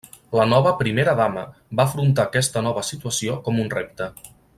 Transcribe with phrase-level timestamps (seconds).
[0.37, 1.43] La nova Primera dama
[1.79, 4.09] va afrontar aquesta nova situació com un repte.